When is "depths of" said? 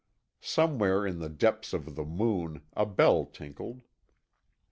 1.29-1.93